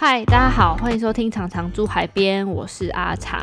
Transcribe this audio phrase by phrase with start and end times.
[0.00, 3.42] 嗨，大家好，欢迎收听常常住海边，我是阿长。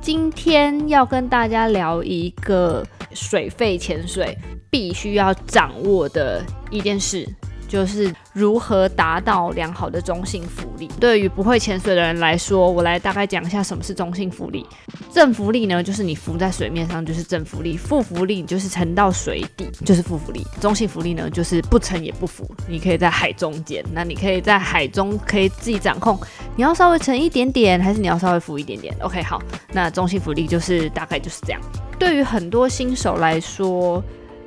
[0.00, 4.34] 今天要跟大家聊一个水肺潜水
[4.70, 7.28] 必须要掌握的一件事。
[7.68, 10.88] 就是如何达到良好的中性浮力。
[11.00, 14.66] 对于不会潜水的人来说，我来大概讲一下什么是中性浮力。
[15.12, 20.46] 正浮力呢，就是你浮在水面上就是正浮力；负浮力就是沉到水底就是负浮力。
[20.60, 23.84] 中性浮力呢，就是不沉也不浮，你可以在海中间。
[23.92, 26.18] 那你可以在海中可以自己掌控，
[26.54, 31.60] 你要稍微沉一点点，还是你要稍微浮一点点？OK，好，那中性浮力就是大概就是这样。
[31.98, 34.04] 对于很多新手来说，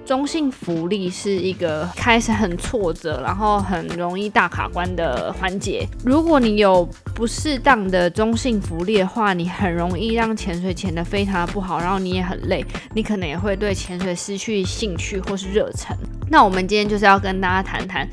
[0.10, 5.88] 中性浮力是一个开始很挫折，然后很容易大卡关的环节。
[6.04, 15.96] 如果你有不适当的中性浮力的话，你很容易让潜水潜得非常的不好，然后你也很累，你可能也会对潜水失去兴趣或是热忱。
[16.28, 18.10] 那我们今天就是要跟大家谈谈。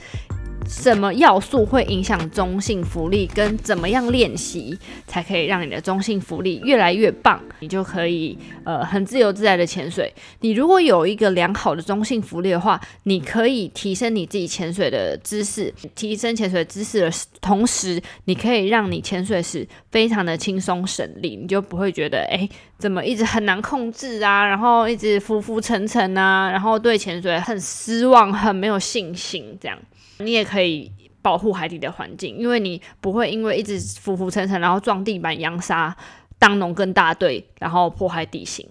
[0.69, 3.27] 什么要素会影响中性浮力？
[3.27, 7.41] 跟怎么样练习才可以让你的中性浮力越来越棒？
[7.61, 10.13] 你就可以呃很自由自在的潜水。
[10.41, 29.79] 你如果有一个良好的中性浮力的话，你可以提升你自己潜水的姿势，提升潜水姿势的同时，你可以让你潜水时非常的轻松省力，你就不会觉得哎怎么一直很难控制啊，然后一直浮浮沉沉啊，然后对潜水很失望，很没有信心这样。
[30.19, 30.91] 你也可可以
[31.21, 35.95] 保护海底的环境，因为你不会因为一直浮浮沉沉，然后撞地板、扬沙、
[36.39, 38.67] 当农耕大队，然后破坏地形。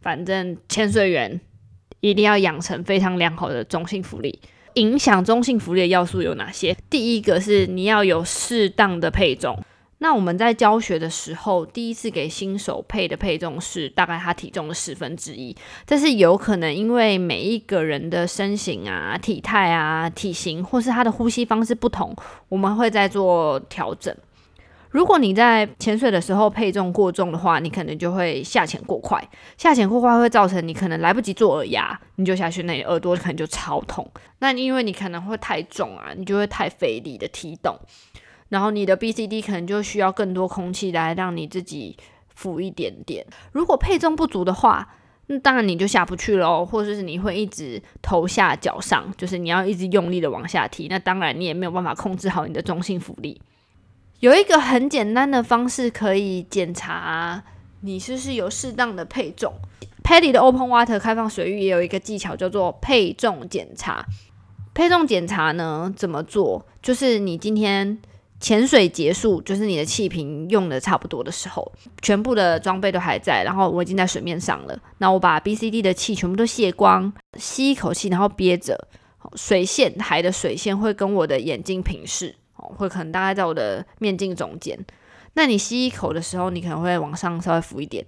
[0.00, 1.40] 反正潜水员
[1.98, 4.40] 一定要养成非常良好的中性福利。
[4.74, 6.76] 影响中性浮力的要素有哪些？
[6.88, 9.60] 第一个是你要有适当的配重。
[10.04, 22.14] 那我们在教学的时候，第一次给新手配的配重是大概他体重的十分之一，但是有可能因为每一个人的身形啊、体态啊、体型或是他的呼吸方式不同，
[22.50, 24.14] 我们会再做调整。
[24.90, 34.06] 如果你在潜水的时候配重过重的话，你可能就会下潜过快，下潜过快会造成你可能来不及做耳压，你就下去，那你耳朵可能就超痛。
[34.40, 37.74] 那因为你可能会太重啊，你就会太费力的踢动。
[38.48, 41.96] 然后你的 B C D 可能就需要更多空气来让你自己
[42.34, 43.26] 浮一点点。
[43.52, 44.94] 如果配重不足的话，
[45.26, 50.86] 那当然你就下不去喽，或者是你会一直头下脚上，就是你要一直用力的往下踢。
[50.88, 53.40] 那当然你也没有办法控制好你的中性浮力。
[54.20, 57.42] 有一个很简单的方式可以检查
[57.80, 59.52] 你是不是有适当的配重。
[60.02, 64.04] Paddy 的 Open Water 开放水域也有一个技巧叫做配重检查。
[64.74, 66.66] 配重检查呢怎么做？
[66.82, 67.98] 就是你今天。
[68.44, 71.72] 潜水结束，就是你的气瓶用的差不多的时候，
[72.02, 74.78] 全部的装备都还在，然后我已经在水面上了。
[74.98, 78.86] 那我把 B、C、D 的气全部都卸光，吸一口气，然后憋着。
[79.34, 84.78] 水线海的水线会跟我的眼睛平视，哦，会可能大概在我的面镜中间。
[85.32, 88.04] 那你吸一口的时候，你可能会往上稍微浮一点；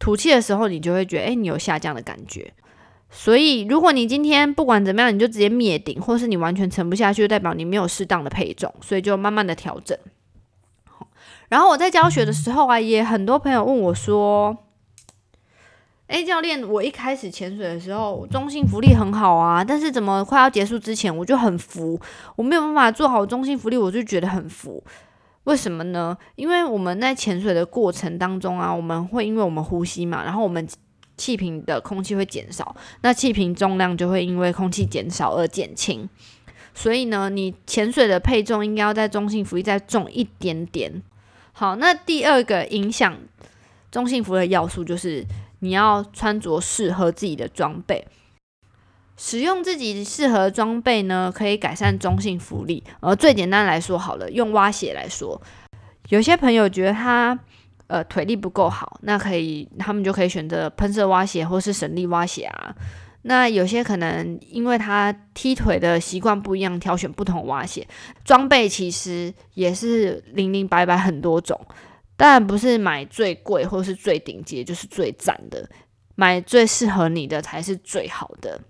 [0.00, 2.52] 吐气的时候，你就会觉得，哎，你有下降的感觉。
[3.10, 9.96] 所以，如果你今天不管怎么样，你就直接灭顶，或是你完全沉不下去，就代表你没有适当的配重，所以就慢慢的调整。
[11.48, 14.54] 然后我在教学的时候啊，也很多朋友问我说
[16.06, 21.98] ：“哎，教练，我一开始潜水的时候，中性浮力很好啊，但是怎么快要结束之前，我就很浮，
[22.36, 24.84] 我没有办法做好中性浮力，我就觉得很浮，
[25.44, 26.14] 为什么呢？
[26.36, 30.68] 因为我们在潜水的过程当中啊，我们会因为我们呼吸嘛，然后我们。
[31.18, 36.08] 气瓶的空气会减少，那气瓶重量就会因为空气减少而减轻。
[36.72, 41.02] 所以呢，你潜水的配重应该要在中性浮力再重一点点。
[41.52, 43.18] 好，那第二个影响
[43.90, 45.26] 中性浮力的要素就是
[45.58, 48.06] 你要穿着适合自己的装备。
[49.16, 52.84] 使用自己适合装备呢，可以改善中性浮力。
[53.00, 55.42] 而最简单来说，好了，用蛙鞋来说，
[56.10, 57.40] 有些朋友觉得他。
[57.88, 62.74] 呃，腿力不够好，那可以，他们就可以选择喷射蛙鞋或是省力蛙鞋啊。
[63.22, 67.86] 那有些可能因为他踢腿的习惯不一样，挑选不同蛙鞋。
[68.24, 71.58] 装备其实也是零零白白很多种，
[72.16, 75.68] 当然不是买最贵或是最顶级就是最赞的，
[76.14, 78.60] 买最适合你的才是最好的。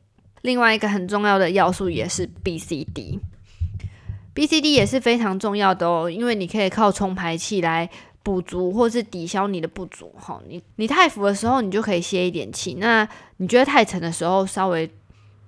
[0.43, 7.91] 另外一个很重要的要素也是 B C D，B C D 也是非常重要的哦，因为你可以靠冲排气来。
[8.29, 12.75] 补足或是抵消你的不足，哈，你你太浮的时候，你就可以歇一点气。
[12.75, 13.09] 那
[13.39, 14.91] 你觉得太沉的时候，稍微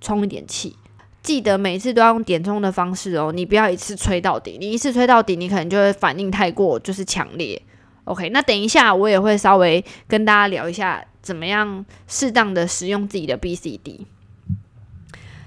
[0.01, 0.75] 充一点气。
[1.21, 4.57] 记得每次都要用点充的方式哦，你不要一次吹到底。
[4.59, 7.61] 你一次吹到底，你可能就会反应太过就是强烈。
[8.05, 14.07] OK，那等一下我也会稍微跟大家聊一下，怎么样适当的使用自己的 BCD。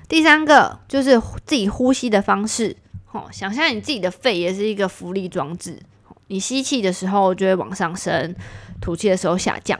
[0.08, 2.76] 第三个就是自己呼吸的方式。
[3.10, 5.80] 哦，想象你自己的肺也是一个浮力装置，
[6.28, 8.34] 你吸气的时候就会往上升，
[8.80, 9.78] 吐气的时候下降。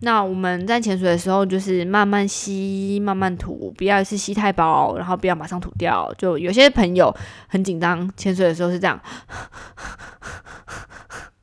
[0.00, 6.12] 那我们在潜水的时候，就是慢慢吸，慢慢吐，不要一次吸太饱，然后不要马上吐掉。
[6.18, 7.14] 就有些朋友
[7.48, 9.00] 很紧张，潜水的时候是这样，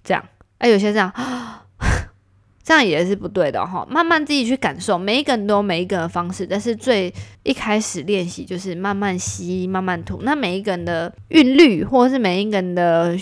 [0.03, 0.23] 这样，
[0.59, 1.11] 哎，有些这样，
[2.63, 3.85] 这样也是不对的哈。
[3.89, 7.11] 慢慢自己去感受，每一个人都有每一个人的方式，但是最
[7.41, 10.21] 一开始练习就是慢慢吸，慢慢吐。
[10.21, 13.17] 那每一个人的韵律，或者是每一个人的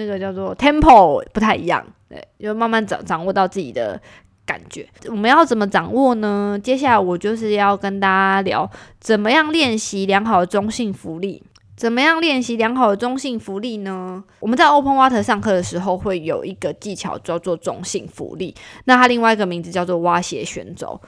[0.00, 4.00] 那个叫做 tempo 不太一样，对，就慢慢掌掌握到自己的。
[4.46, 6.58] 感觉我们要怎么掌握呢？
[6.60, 8.68] 接下来我就是要跟大家聊
[8.98, 11.40] 怎么样练习良好的中性浮力。
[11.76, 14.24] 怎么样练习良好的中性浮力呢？
[14.40, 18.52] 我们在 Open Water 上课的时候会有一个技巧叫做中性浮力，
[18.86, 21.00] 那它另外一个名字叫做蛙鞋旋轴，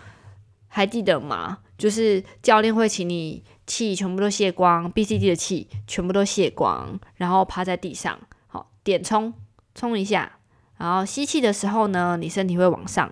[0.69, 1.59] 还记得吗？
[1.77, 8.17] 就是教练会请你气全部都卸光，BCD 的气全部都卸光，然后趴在地上，
[8.53, 9.33] 好点冲
[9.75, 10.31] 冲一下，
[10.77, 13.11] 然后吸气的时候呢，你身体会往上。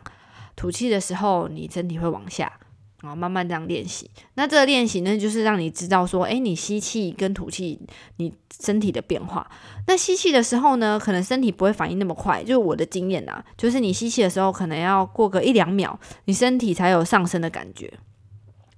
[0.57, 2.53] 吐气的时候，你身体会往下，
[3.01, 4.11] 然后慢慢这样练习。
[4.35, 7.81] 那这个练习呢，就是让你知道说，诶，你吸气跟吐气，
[8.17, 9.51] 你身体的变化。
[9.87, 17.91] 那吸气的时候呢，可能身体不会反应那么快，就是我的经验啊，就是你吸气的时候，可能要过个一两秒，你身体才有上升的感觉。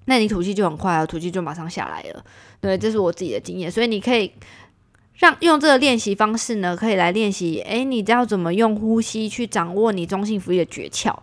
[0.04, 2.24] 那你吐气就很快啊，吐气就马上下来了。
[2.60, 4.32] 对，这是我自己的经验，所以你可以
[5.22, 7.60] 让用这个练习方式呢，可以来练习。
[7.60, 11.16] 诶，你知道怎么用呼吸去掌握你中性浮力的诀窍。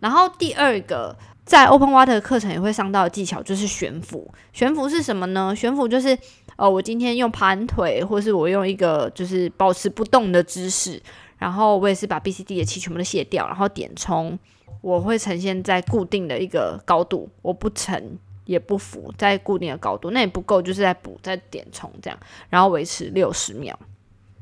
[0.00, 4.30] 然后第二个，在 Open Water 课程也会上到的技巧就是悬浮。
[4.52, 5.56] 悬浮是什么呢？
[5.56, 6.18] 悬浮就是，
[6.56, 11.00] 呃，我今天用盘腿，或是我用一个就是保持不动的姿势，
[11.38, 14.38] 然后我也是把 BCD 的气全部都卸掉，然后点冲，
[14.82, 23.78] 我会呈现在固定的一个高度，我不沉也不浮，在固定的高度，那也不够，就是在补再点冲这样，然后维持六十秒。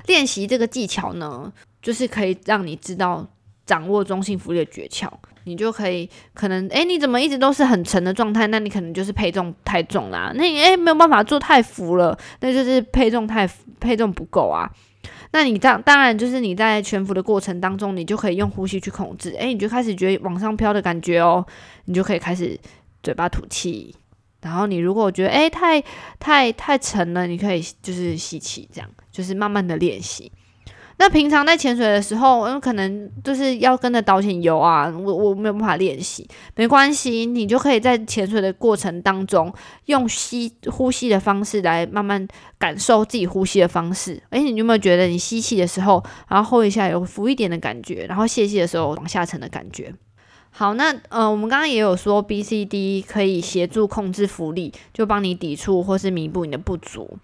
[0.07, 1.53] 练习这个技巧呢，
[1.83, 3.27] 就是可以让你知道
[3.67, 5.11] 掌握中性浮力的诀窍。
[5.47, 8.47] 你就可以可能哎，你怎么一直都是很沉的状态？
[8.47, 10.33] 那你可能就是配重太重啦。
[10.35, 13.47] 那你哎没有办法做太浮了，那就是配重太
[13.79, 14.71] 配重不够啊。
[15.33, 19.37] 那你当当然就是你在悬浮的过程当中，你就可以用呼吸去控制。
[19.39, 21.45] 哎，你就开始觉得往上飘的感觉哦，
[21.85, 22.59] 你就可以开始
[23.05, 23.95] 嘴巴吐气。
[24.41, 25.81] 然后你如果觉得哎太
[26.19, 30.33] 太太沉了，你可以就是吸气，这样就是慢慢的练习。
[30.97, 39.53] 那平常在潜水的时候，嗯，可能就是要跟着导潜游啊，我我没有办法练习，没关系，你就可以在潜水的过程当中
[39.87, 42.29] 用吸呼吸的方式来慢慢
[42.59, 44.23] 感受自己呼吸的方式。
[44.31, 49.93] 哎，你有没有觉得你吸气的时候，然后呼一下有浮一点的感觉，然后泄气的时候往下沉的感觉？
[50.57, 57.19] 好，那呃，我们刚刚也有说 B、C、D 可以协助控制浮力，就帮你抵触或是弥补你的不足。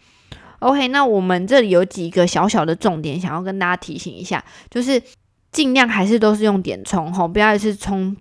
[0.59, 5.00] OK，那我们这里有几个小小的重点，想要跟大家提醒一下，就是
[5.53, 8.17] 尽量还是都是用点冲吼，不要一次冲，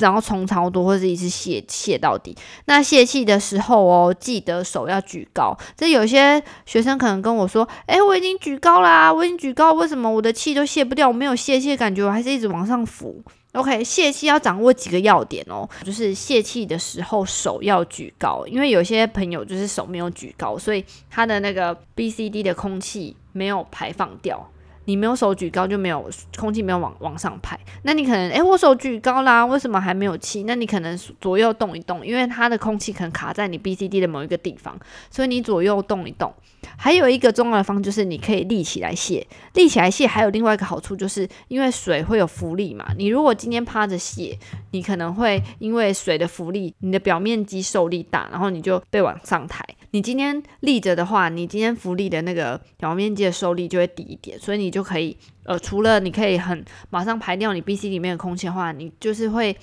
[0.00, 2.34] 然后冲超多，或者一次泄泄到底。
[2.64, 5.54] 那泄气的时候哦，记得手要举高。
[5.76, 11.06] 这有些学生可能跟我说，哎，我已经举高啦，我已经举高，为什么我的气都泄不掉？
[11.06, 13.22] 我没有泄气感觉，我还是一直往上浮。
[13.56, 24.46] OK，泄气要掌握几个要点哦，就是泄气的时候手要举高，因为有些朋友就是手没有举高，所以他的那个 BCD 的空气没有排放掉。
[24.86, 30.44] 你没有手举高就没有空气没有往往上排，那你可能诶，我手举高啦，为什么还没有气？
[30.44, 34.76] 那你可能左右动一动，因为它的空气可能卡在你 BCD 的某一个地方，
[35.10, 36.32] 所以你左右动一动。
[36.76, 39.24] 还有一个重要的方就是你可以立起来卸，
[39.54, 42.86] 立起来卸还有另外一个好处，就是因为水会有浮力嘛。
[42.98, 44.36] 你如果今天趴着卸，
[44.72, 49.64] 你可能会因为水的浮力，你的表面积受力大，然后你就被往上抬。
[49.92, 59.56] 你今天立着的话，你今天浮力的那个表面积的受力就会低一点，所以你就可以呃，除了你可以很马上排掉你 B C 里面的空气的话，你就是会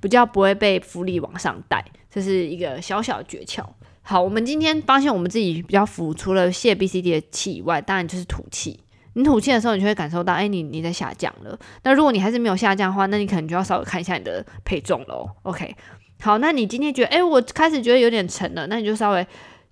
[0.00, 3.64] 比较不会被浮力往上带，这是一个小小的诀窍。
[4.02, 8.80] 好，我们今天发现我们自己比较浮，除了泄 B C D 的气以外，当然就是吐气。
[9.12, 11.56] 你吐气的时候，你就会感受到，哎，你你在下降了。
[11.84, 15.30] 那如果你还是没有下降的话，那你可能就要稍微看一下你的配重喽。
[15.44, 15.76] OK，
[16.20, 19.24] 好，那你今天觉得，哎，我开始觉得有点沉了，那你就稍微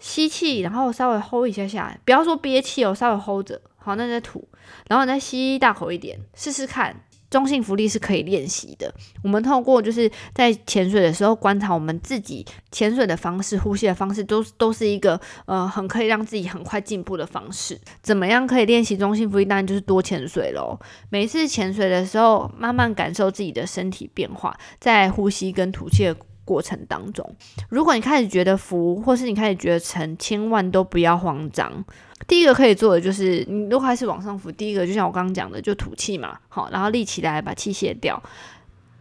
[0.04, 3.58] 吸气，然后稍微 hold 一下下，不要说憋气哦，稍微 hold 着。
[3.76, 4.46] 好，那再吐，
[4.86, 6.94] 然后你再吸大口一点，试试看。
[7.30, 8.94] 中性浮力是可以练习的。
[9.24, 17.80] 我们透过就是在潜水的时候观察我们自己潜水的方式、呼吸的方式，都都是一个呃很可以让自己很快进步的方式。
[18.02, 19.44] 怎么样可以练习中性浮力？
[19.44, 20.78] 当然就是多潜水喽。
[21.10, 27.28] 每次潜水的时候，慢慢感受自己的身体变化，在呼吸跟吐气过程当中。
[27.68, 31.84] 如果你开始觉得浮，或是你开始觉得沉，千万都不要慌张。
[32.26, 38.22] 第一个可以做的就是，你如果开始往上浮，第一个就像我刚刚讲的，就吐气嘛，好，然后立起来把气卸掉。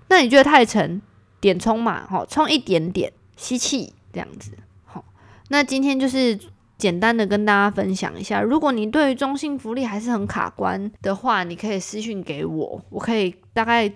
[0.10, 1.02] 那你觉得太沉，
[1.40, 4.52] 点冲嘛，好，冲一点点，吸气这样子，
[4.84, 5.06] 好。
[5.50, 6.38] 那今天就是
[6.78, 13.92] 简单的跟大家分享一下，如果你对于中性福利还是很卡关的话，你可以私信给我，我可以大概。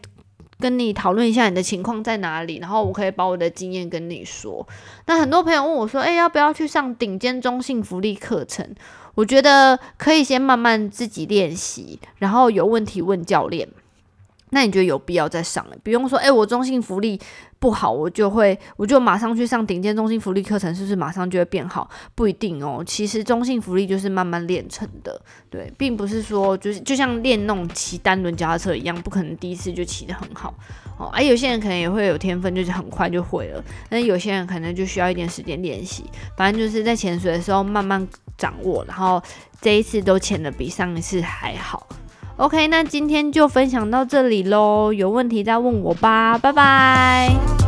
[0.60, 4.68] 跟你讨论一下你的情况在哪里，然后我可以把我的经验跟你说。
[5.06, 8.74] 那很多朋友问我说：“诶，要不要去上顶尖中性福利课程？”
[9.16, 13.68] 我觉得可以先慢慢自己练习，然后有问题问教练。
[14.52, 15.66] 那你觉得有必要再上？
[15.84, 17.20] 不用说，哎，我中性福利。
[17.60, 21.90] 不好，我就会我就马上去上顶尖中性福利课程，是不是马上就会变好？
[22.14, 22.84] 不一定哦。
[22.86, 30.54] 其实中性福利就是慢慢练成的，对，并不是说就是就像练那种骑单轮脚踏车一样，不可能第一次就骑得很好
[31.00, 31.10] 哦。
[31.12, 36.06] 而有些人可能也会有天分，就是很快就会了，但有些人可能就需要一点时间练习。
[36.38, 39.20] 反正就是在潜水的时候慢慢掌握，然后
[39.60, 41.88] 这一次都潜的比上一次还好。
[42.38, 47.67] OK，那今天就分享到这里喽，有问题再问我吧，拜拜。